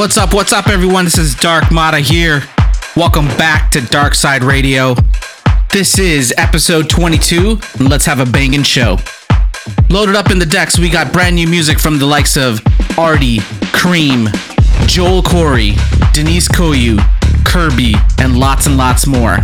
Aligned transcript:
What's 0.00 0.16
up? 0.16 0.32
What's 0.32 0.54
up, 0.54 0.68
everyone? 0.68 1.04
This 1.04 1.18
is 1.18 1.34
Dark 1.34 1.70
Mata 1.70 1.98
here. 1.98 2.42
Welcome 2.96 3.26
back 3.36 3.70
to 3.72 3.82
Dark 3.82 4.14
Side 4.14 4.42
Radio. 4.42 4.94
This 5.74 5.98
is 5.98 6.32
episode 6.38 6.88
22, 6.88 7.60
and 7.78 7.90
let's 7.90 8.06
have 8.06 8.18
a 8.18 8.24
banging 8.24 8.62
show. 8.62 8.96
Loaded 9.90 10.16
up 10.16 10.30
in 10.30 10.38
the 10.38 10.46
decks, 10.46 10.78
we 10.78 10.88
got 10.88 11.12
brand 11.12 11.36
new 11.36 11.46
music 11.46 11.78
from 11.78 11.98
the 11.98 12.06
likes 12.06 12.38
of 12.38 12.62
ARTY, 12.96 13.40
KREAM, 13.74 14.28
Joel 14.86 15.20
Corry, 15.20 15.76
Denise 16.14 16.48
Koyu, 16.48 16.98
Kirby, 17.44 17.92
and 18.16 18.38
lots 18.38 18.66
and 18.66 18.78
lots 18.78 19.06
more. 19.06 19.34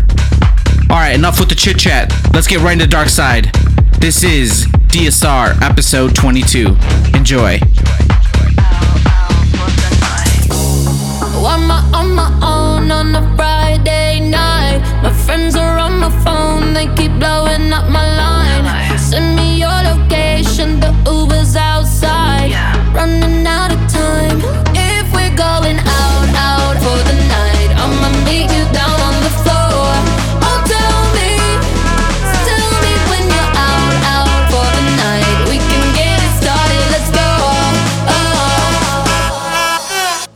All 0.89 0.97
right, 0.97 1.15
enough 1.15 1.39
with 1.39 1.51
the 1.51 1.55
chit 1.55 1.79
chat. 1.79 2.11
Let's 2.33 2.47
get 2.47 2.63
right 2.63 2.73
into 2.73 2.87
Dark 2.87 3.11
Side. 3.11 3.53
This 4.01 4.25
is 4.25 4.65
DSR 4.89 5.61
episode 5.61 6.15
22. 6.15 6.69
Enjoy. 7.15 7.57
Enjoy. 7.57 8.16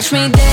touch 0.00 0.12
me 0.12 0.49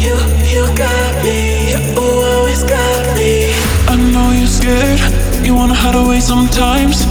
You, 0.00 0.14
you 0.52 0.62
got 0.76 1.24
me, 1.24 1.70
you 1.72 1.78
always 1.96 2.62
got 2.64 3.16
me. 3.16 3.52
I 3.88 3.96
know 3.96 4.30
you're 4.32 4.46
scared, 4.46 5.00
you 5.44 5.54
wanna 5.54 5.74
hide 5.74 5.94
away 5.94 6.20
sometimes. 6.20 7.06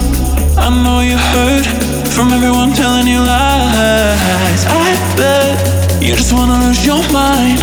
I 0.58 0.70
know 0.84 1.00
you 1.02 1.18
hurt 1.18 1.66
from 2.14 2.32
everyone 2.34 2.74
telling 2.74 3.08
you 3.08 3.20
lies. 3.20 4.66
I 4.68 4.94
bet 5.18 6.04
you 6.04 6.16
just 6.16 6.34
wanna 6.34 6.58
lose 6.66 6.86
your 6.86 7.02
mind. 7.12 7.60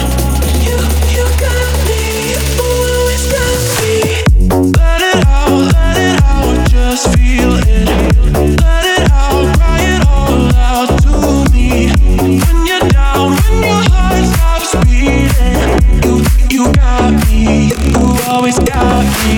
You, 0.66 0.76
you 1.14 1.24
got 1.44 1.74
me, 1.88 2.32
you 2.32 2.40
always 2.68 3.24
got 3.34 3.58
me. 3.80 3.94
Let 4.78 5.00
it 5.02 5.26
out, 5.26 5.72
let 5.74 5.96
it 5.96 6.22
out, 6.22 6.68
just 6.68 7.14
feel 7.14 7.52
it. 7.58 7.88
Let 8.60 8.84
it 8.84 9.10
out, 9.10 9.56
cry 9.56 9.80
it 9.94 10.02
all 10.06 10.54
out 10.56 10.90
to 11.02 11.52
me. 11.52 12.57
You, 16.58 16.72
got 16.72 17.12
me, 17.28 17.70
you 17.86 18.18
always 18.26 18.58
got 18.58 19.04
me. 19.04 19.36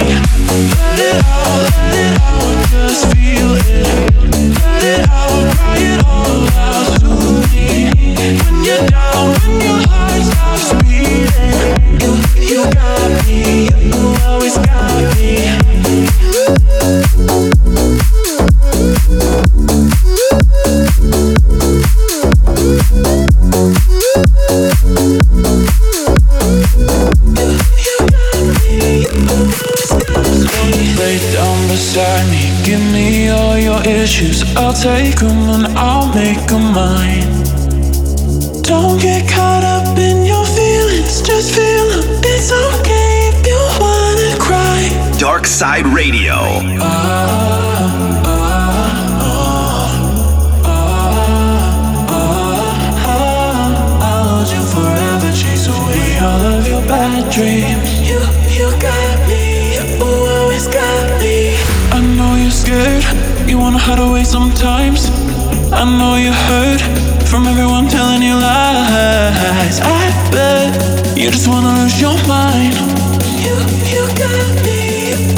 Let 0.81 0.99
it 0.99 1.23
out, 1.23 1.69
let 1.77 1.95
it 1.95 2.19
out, 2.19 2.69
just 2.71 3.15
feel 3.15 3.57
it. 3.57 4.25
Let 4.65 4.83
it 4.83 5.07
out, 5.07 5.55
cry 5.55 5.77
it 5.81 6.05
all 6.07 6.49
out 6.57 7.01
to 7.01 7.09
me. 7.53 7.91
When 8.17 8.65
you're 8.65 8.87
down, 8.87 9.37
when 9.43 9.61
your 9.61 9.87
heart 9.87 10.23
stops 10.23 10.73
beating, 10.85 11.61
you, 12.01 12.13
you 12.49 12.71
got 12.73 13.27
me, 13.27 13.69
you 13.69 14.17
always 14.25 14.57
got 14.57 15.15
me. 15.17 15.60
I'll 34.71 34.77
take 34.77 35.17
them 35.17 35.49
and 35.49 35.67
I'll 35.77 36.15
make 36.15 36.47
them 36.47 36.73
mine. 36.73 37.43
Don't 38.63 39.01
get 39.01 39.29
caught 39.29 39.65
up 39.65 39.99
in 39.99 40.25
your 40.25 40.47
feelings, 40.47 41.23
just 41.23 41.57
feel 41.57 41.89
them. 41.89 42.21
It's 42.23 42.53
okay 42.53 43.33
if 43.33 43.45
you 43.49 43.59
wanna 43.81 44.39
cry. 44.39 45.17
Dark 45.19 45.49
Side 45.49 45.89
Radio. 45.89 46.60
Hide 63.91 63.99
away 63.99 64.25
sometimes. 64.25 65.11
I 65.73 65.85
know 65.99 66.15
you 66.15 66.33
hurt 66.49 66.81
from 67.27 67.47
everyone 67.47 67.89
telling 67.89 68.23
you 68.23 68.35
lies. 68.35 69.81
I 69.83 70.03
bet 70.31 71.19
you 71.19 71.31
just 71.31 71.49
wanna 71.49 71.73
lose 71.81 72.01
your 72.01 72.17
mind. 72.29 72.75
You, 73.45 73.57
you 73.93 74.03
got 74.23 74.55
me, 74.67 75.35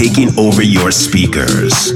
taking 0.00 0.30
over 0.38 0.62
your 0.62 0.90
speakers. 0.90 1.92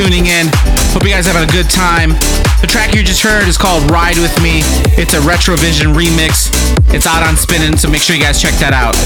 Tuning 0.00 0.32
in. 0.32 0.48
Hope 0.96 1.04
you 1.04 1.12
guys 1.12 1.26
having 1.26 1.44
a 1.44 1.52
good 1.52 1.68
time. 1.68 2.16
The 2.64 2.66
track 2.66 2.94
you 2.96 3.04
just 3.04 3.20
heard 3.20 3.44
is 3.44 3.58
called 3.58 3.84
Ride 3.90 4.16
With 4.16 4.32
Me. 4.40 4.64
It's 4.96 5.12
a 5.12 5.20
Retrovision 5.20 5.92
remix. 5.92 6.48
It's 6.88 7.04
out 7.04 7.20
on 7.20 7.36
Spinnin', 7.36 7.76
so 7.76 7.84
make 7.90 8.00
sure 8.00 8.16
you 8.16 8.22
guys 8.22 8.40
check 8.40 8.56
that 8.64 8.72
out. 8.72 8.96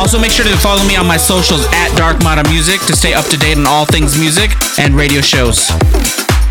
Also, 0.00 0.16
make 0.16 0.32
sure 0.32 0.48
to 0.48 0.56
follow 0.56 0.80
me 0.88 0.96
on 0.96 1.04
my 1.04 1.18
socials 1.18 1.68
at 1.76 1.92
Dark 1.92 2.24
Mata 2.24 2.48
Music 2.48 2.80
to 2.88 2.96
stay 2.96 3.12
up 3.12 3.26
to 3.28 3.36
date 3.36 3.58
on 3.58 3.66
all 3.66 3.84
things 3.84 4.16
music 4.16 4.56
and 4.80 4.96
radio 4.96 5.20
shows. 5.20 5.68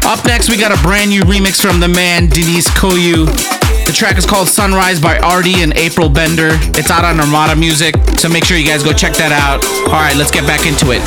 Up 0.05 0.21
next, 0.21 0.53
we 0.53 0.57
got 0.61 0.69
a 0.69 0.77
brand 0.85 1.09
new 1.09 1.25
remix 1.25 1.57
from 1.57 1.81
the 1.81 1.89
man 1.89 2.29
Denise 2.29 2.69
Koyu. 2.77 3.25
The 3.89 3.93
track 3.97 4.21
is 4.21 4.25
called 4.29 4.49
Sunrise 4.49 5.01
by 5.01 5.17
ARTY 5.17 5.65
and 5.65 5.73
April 5.73 6.13
Bender. 6.13 6.53
It's 6.77 6.93
out 6.93 7.09
on 7.09 7.17
Armada 7.17 7.57
Music, 7.57 7.97
so 8.21 8.29
make 8.29 8.45
sure 8.45 8.53
you 8.53 8.69
guys 8.69 8.85
go 8.85 8.93
check 8.93 9.17
that 9.17 9.33
out. 9.33 9.65
All 9.89 9.97
right, 9.97 10.13
let's 10.13 10.29
get 10.29 10.45
back 10.45 10.69
into 10.69 10.93
it. 10.93 11.01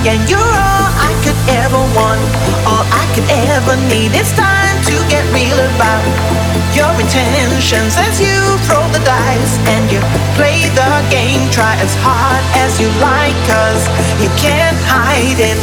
Again, 0.00 0.20
you're 0.28 0.40
all 0.40 0.88
I 0.96 1.12
could 1.20 1.36
ever 1.60 1.80
want, 1.92 2.24
all 2.64 2.84
I 2.88 3.04
could 3.12 3.28
ever 3.52 3.76
need. 3.92 4.16
It's 4.16 4.32
time 4.32 4.76
to 4.88 4.96
get 5.12 5.24
real 5.28 5.60
about 5.76 6.04
your 6.72 6.88
intentions 6.96 8.00
as 8.00 8.16
you 8.16 8.40
throw 8.64 8.80
the 8.96 9.02
dice 9.04 9.54
and 9.68 9.84
you 9.92 10.00
play 10.40 10.64
the 10.72 10.92
game. 11.12 11.44
Try 11.52 11.76
as 11.76 11.92
hard 12.00 12.40
as 12.56 12.80
you 12.80 12.88
like, 12.96 13.36
cause 13.44 13.82
you 14.24 14.32
can't 14.40 14.78
hide 14.88 15.36
it. 15.36 15.60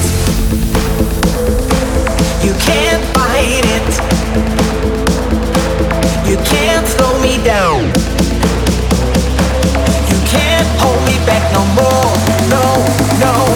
You 2.45 2.54
can't 2.62 3.04
fight 3.17 3.65
it. 3.65 3.89
You 6.30 6.38
can't 6.45 6.86
slow 6.86 7.17
me 7.26 7.41
down. 7.41 7.89
You 10.06 10.17
can't 10.30 10.69
hold 10.78 11.02
me 11.10 11.17
back 11.26 11.41
no 11.58 11.65
more. 11.73 12.13
No, 12.54 12.65
no, 13.19 13.47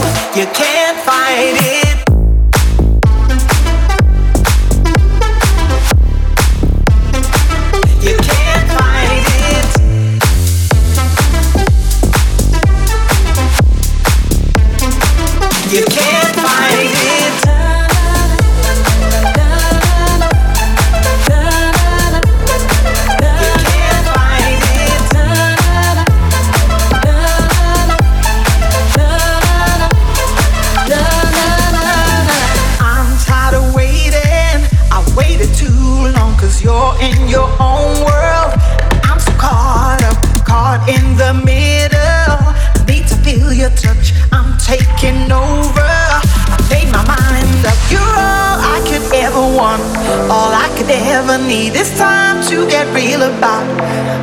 need. 51.51 51.75
It's 51.75 51.97
time 51.97 52.39
to 52.47 52.65
get 52.69 52.87
real 52.95 53.21
about, 53.23 53.67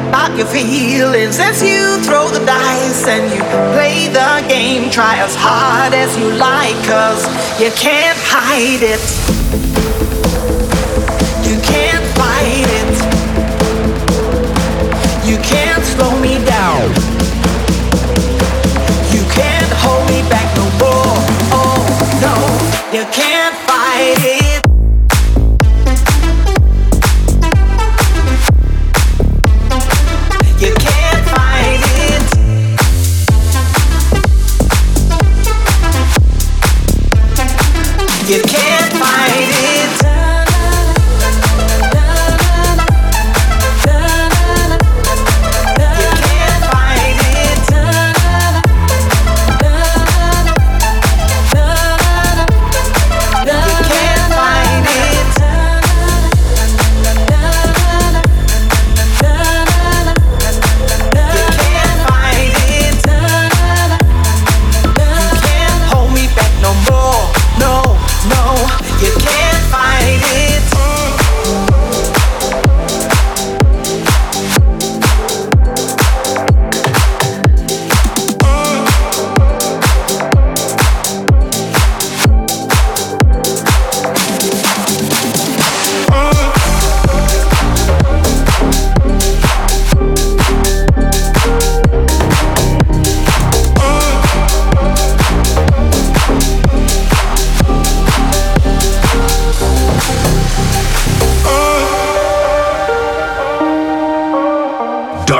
about 0.08 0.32
your 0.38 0.46
feelings 0.46 1.38
as 1.38 1.62
you 1.62 2.00
throw 2.06 2.26
the 2.28 2.42
dice 2.46 3.06
and 3.06 3.24
you 3.34 3.42
play 3.76 4.08
the 4.08 4.32
game. 4.48 4.90
Try 4.90 5.18
as 5.18 5.34
hard 5.36 5.92
as 5.92 6.10
you 6.16 6.28
like, 6.40 6.78
cause 6.88 7.20
you 7.60 7.70
can't 7.76 8.18
hide 8.34 8.82
it. 8.94 9.02
You 11.48 11.56
can't 11.60 12.06
fight 12.16 12.68
it. 12.80 12.92
You 15.28 15.36
can't 15.52 15.84
slow 15.84 16.18
me 16.18 16.42
down. 16.46 17.07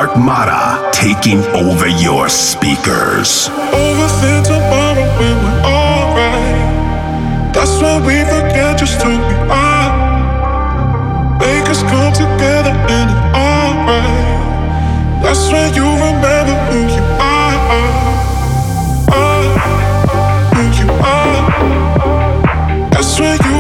Dark 0.09 0.25
Mata 0.25 0.91
taking 0.93 1.41
over 1.55 1.87
your 1.87 2.29
speakers. 2.29 3.49
Overthink 3.73 4.45
tomorrow 4.47 5.07
when 5.19 5.37
we're 5.45 5.63
alright. 5.65 7.53
That's 7.53 7.81
when 7.83 8.05
we 8.05 8.25
forget 8.25 8.79
just 8.79 9.03
who 9.03 9.11
we 9.11 9.35
are. 9.51 9.91
Make 11.39 11.69
us 11.69 11.83
come 11.83 12.13
together 12.13 12.73
and 12.89 13.11
it's 13.11 13.21
alright. 13.37 15.23
That's 15.23 15.53
when 15.53 15.75
you 15.75 15.85
remember 15.85 16.57
who 16.71 16.79
you 16.95 17.03
are. 17.21 17.59
Are, 19.13 19.59
who 20.55 20.63
you 20.79 20.89
are. 21.05 21.43
That's 22.91 23.21
when 23.21 23.37
you 23.45 23.58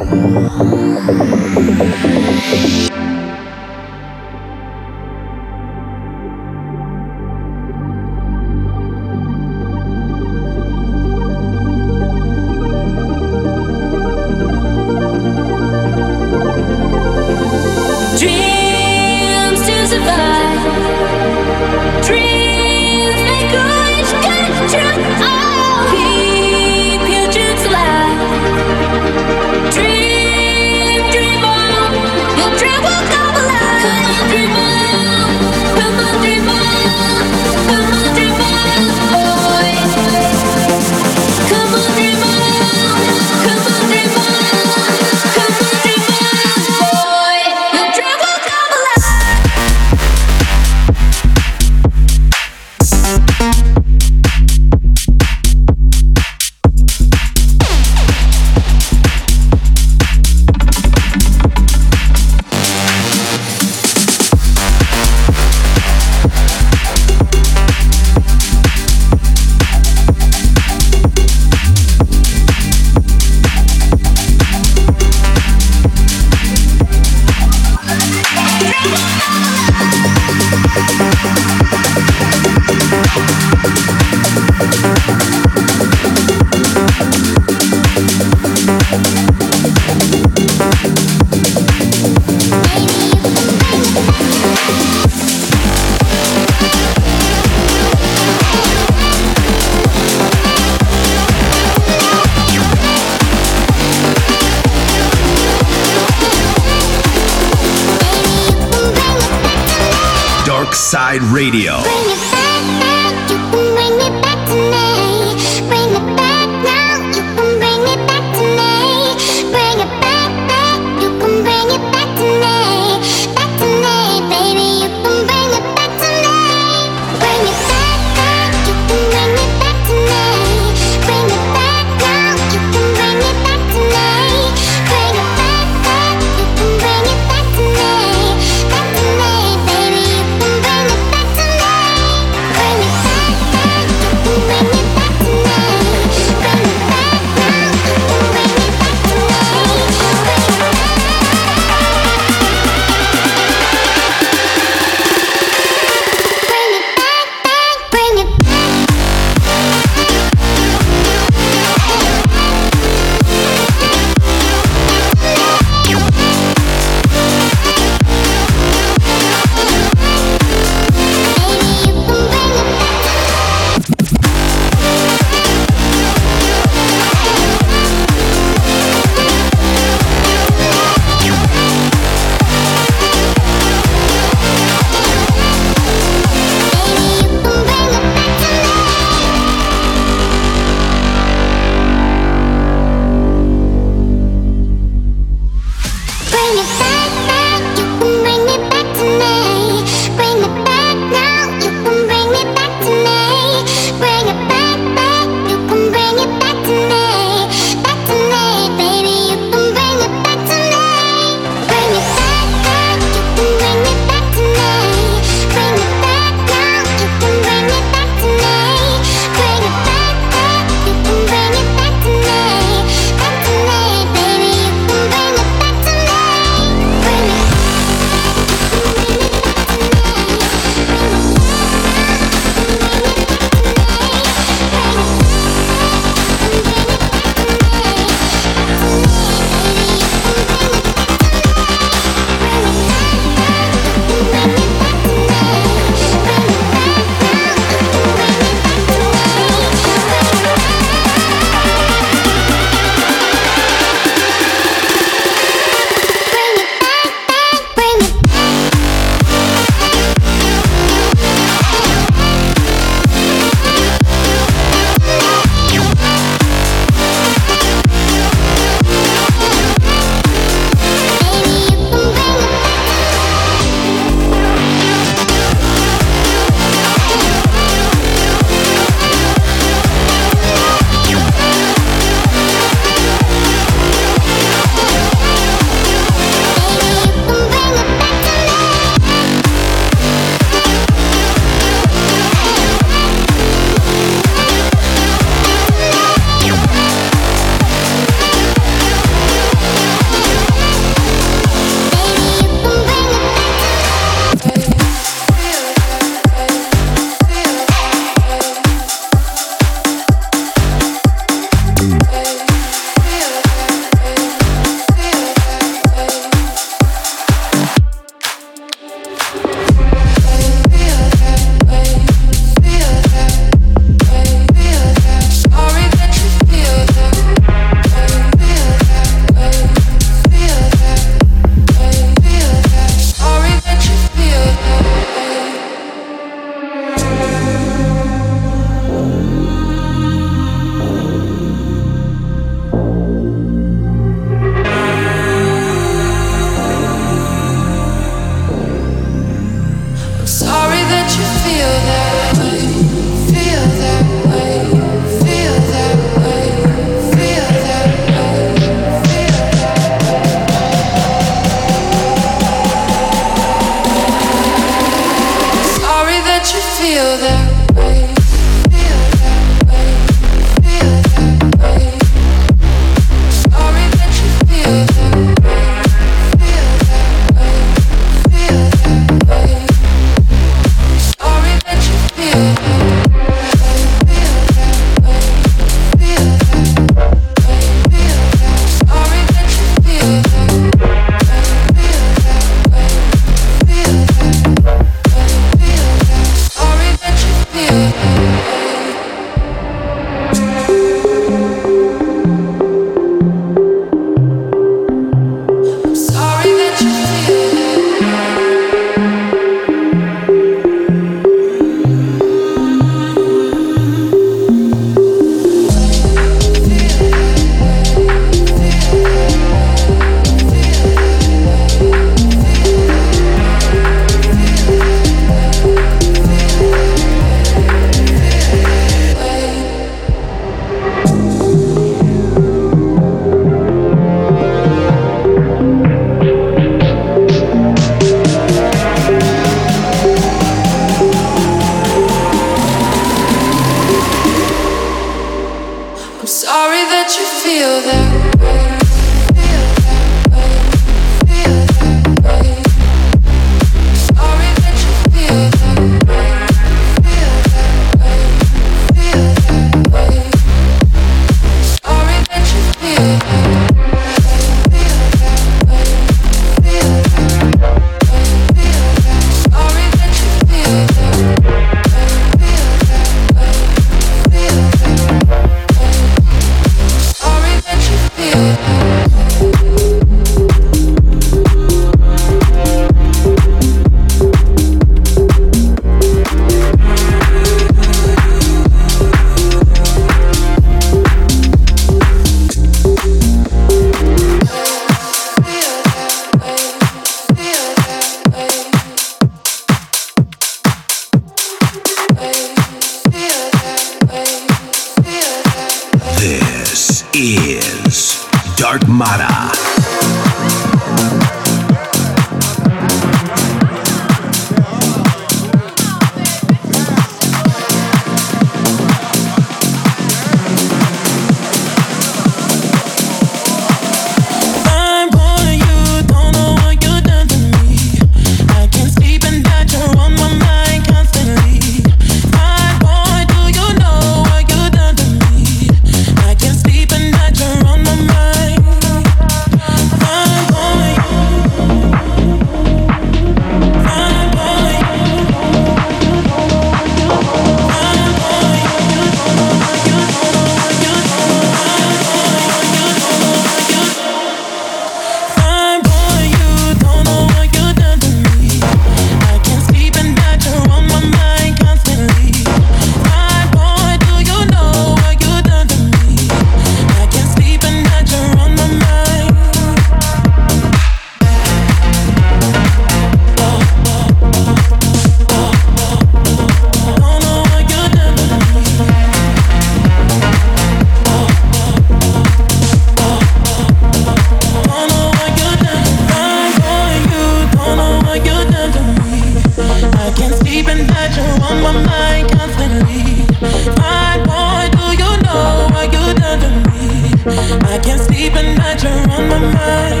sleep 598.12 598.34
at 598.34 598.44
night, 598.58 598.82
you're 598.82 598.92
on 598.92 599.28
my 599.28 599.38
mind. 599.56 600.00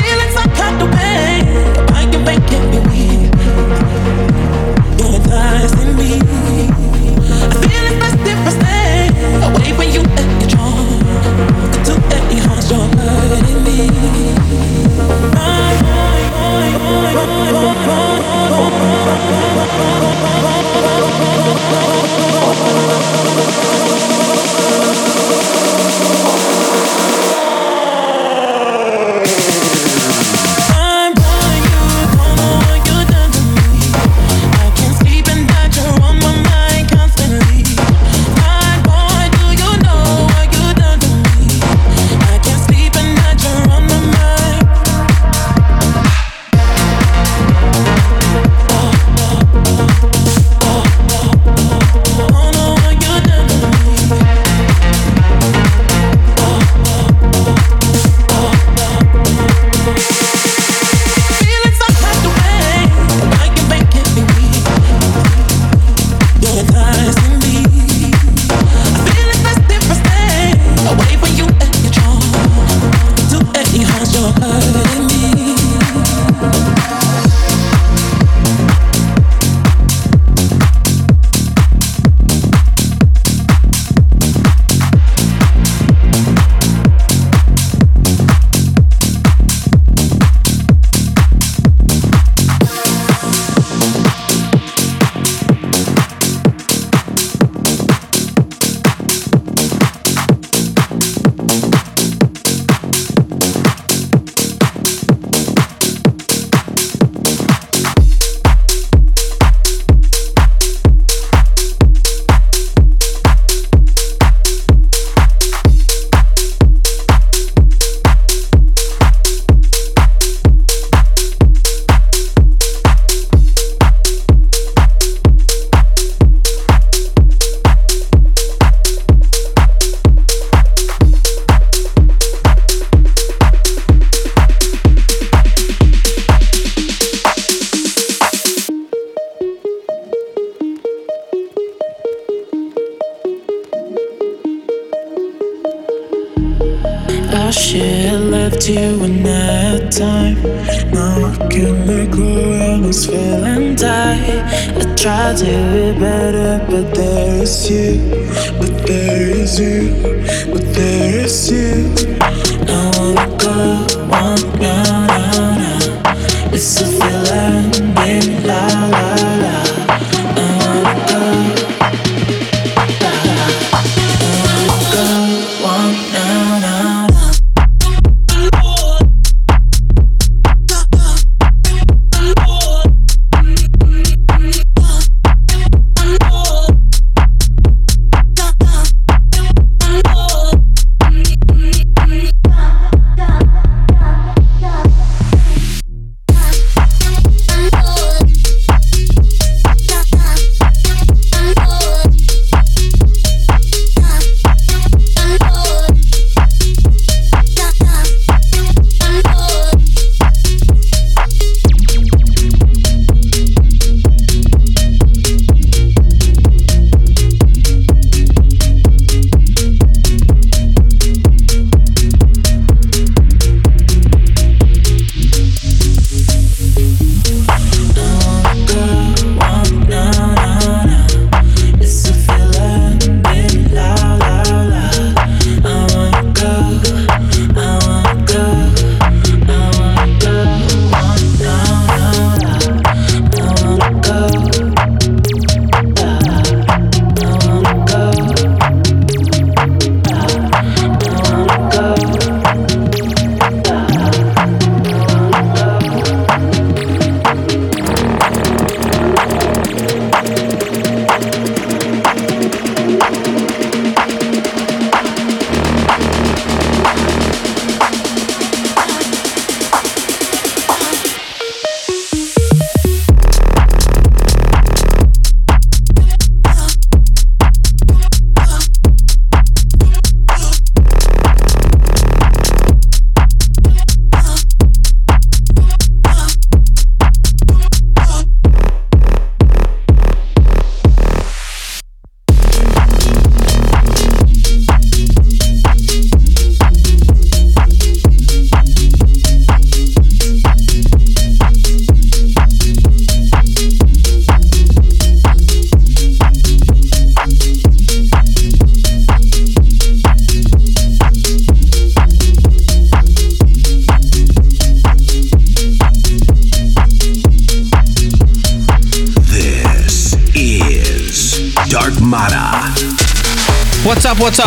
Feelings 0.00 0.36
I 0.36 0.44
cut 0.58 0.76
away, 0.86 1.26
I 1.92 2.02
can 2.10 2.22
make 2.24 2.50
it 2.56 2.64
be 2.72 2.78
weak. 2.88 3.32
Your 4.98 5.16
thighs 5.28 5.74
in 5.82 5.90
me. 5.98 6.10
I 7.32 7.56
feel 7.62 7.84
it's 7.88 7.98
best 8.02 8.28
if 8.32 8.40
I 8.48 8.52
stay 8.58 8.96
away 9.46 9.70
from 9.76 9.88
you 9.94 10.02
and 10.20 10.30
your 10.40 10.50
charm. 10.54 11.00
To 11.86 11.92
any 12.16 12.38
heart, 12.44 12.64
your 12.70 12.86
blood 12.92 13.48
in 13.50 13.58
me. 13.64 13.78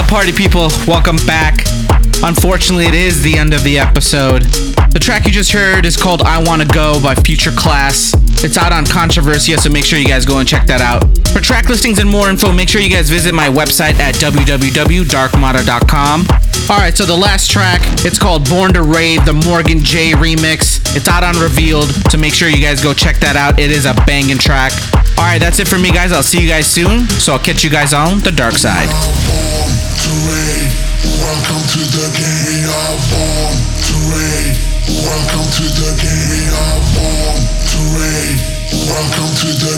Party 0.08 0.32
people? 0.32 0.70
Welcome 0.88 1.18
back. 1.28 1.66
Unfortunately, 2.24 2.86
it 2.86 2.94
is 2.94 3.22
the 3.24 3.38
end 3.38 3.54
of 3.54 3.62
the 3.64 3.78
episode. 3.78 4.44
The 4.92 5.00
track 5.00 5.26
you 5.26 5.32
just 5.32 5.52
heard 5.52 5.86
is 5.86 5.98
called 5.98 6.22
I 6.22 6.42
Wanna 6.42 6.66
Go 6.66 7.02
by 7.02 7.16
Future 7.16 7.52
Class. 7.52 8.14
It's 8.44 8.58
out 8.58 8.72
on 8.72 8.86
Controversia, 8.86 9.60
so 9.60 9.70
make 9.70 9.86
sure 9.86 10.00
you 10.00 10.08
guys 10.08 10.26
go 10.26 10.40
and 10.40 10.48
check 10.48 10.66
that 10.68 10.82
out. 10.82 11.04
For 11.30 11.42
track 11.42 11.68
listings 11.68 12.00
and 12.00 12.10
more 12.10 12.30
info, 12.30 12.54
make 12.54 12.70
sure 12.70 12.82
you 12.82 12.90
guys 12.90 13.10
visit 13.10 13.34
my 13.34 13.50
website 13.50 14.00
at 14.00 14.16
www.darkmata.com. 14.16 16.28
Alright, 16.70 16.98
so 16.98 17.06
the 17.06 17.16
last 17.16 17.52
track, 17.52 17.82
it's 18.06 18.18
called 18.18 18.50
Born 18.50 18.74
to 18.74 18.84
Rave, 18.84 19.26
the 19.26 19.34
Morgan 19.34 19.80
J 19.80 20.14
remix. 20.14 20.96
It's 20.96 21.08
out 21.08 21.24
on 21.24 21.36
Revealed, 21.42 21.90
so 22.10 22.18
make 22.18 22.34
sure 22.34 22.50
you 22.50 22.62
guys 22.62 22.82
go 22.82 22.94
check 22.94 23.18
that 23.18 23.36
out. 23.36 23.60
It 23.60 23.72
is 23.72 23.86
a 23.86 23.94
banging 24.06 24.38
track. 24.38 24.72
Alright, 25.18 25.42
that's 25.42 25.60
it 25.60 25.68
for 25.68 25.78
me, 25.78 25.92
guys. 25.92 26.12
I'll 26.12 26.24
see 26.24 26.42
you 26.42 26.48
guys 26.48 26.68
soon. 26.68 27.08
So 27.08 27.34
I'll 27.34 27.40
catch 27.40 27.64
you 27.64 27.70
guys 27.70 27.94
on 27.94 28.20
the 28.20 28.32
dark 28.32 28.54
side. 28.54 29.37
Welcome 30.08 31.68
to 31.68 31.84
the 31.84 32.08
game, 32.16 32.42
we 32.48 32.64
are 32.64 32.96
born 33.12 33.56
to. 33.60 33.98
Welcome 35.04 35.52
to 35.52 35.66
the 35.68 35.92
game, 36.00 36.32
we 36.32 36.48
are 36.48 36.80
born 36.96 37.36
to. 37.44 37.82
Welcome 38.88 39.32
to 39.36 39.50
the 39.52 39.77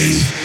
days. 0.00 0.39